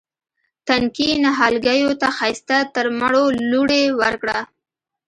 [0.67, 4.39] تنکي نهالګیو ته ښایسته ترمڼو لوڼې ورکړه